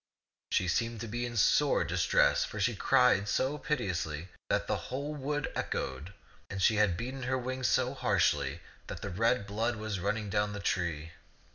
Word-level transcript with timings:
She 0.49 0.67
seemed 0.67 0.99
to 1.01 1.07
be 1.07 1.27
in 1.27 1.37
sore 1.37 1.83
dis 1.83 2.05
tress; 2.05 2.43
for 2.43 2.59
she 2.59 2.75
cried 2.75 3.29
so 3.29 3.59
piteously 3.59 4.29
that 4.49 4.65
the 4.65 4.75
whole 4.89 5.13
wood 5.13 5.51
echoed, 5.55 6.11
and 6.49 6.59
she 6.59 6.77
had 6.77 6.97
beaten 6.97 7.21
her 7.21 7.37
wings 7.37 7.67
so 7.67 7.93
harshly 7.93 8.61
that 8.87 9.03
the 9.03 9.11
red 9.11 9.45
blood 9.45 9.75
was 9.75 9.99
running 9.99 10.31
down 10.31 10.53
the 10.53 10.59
tree. 10.59 11.11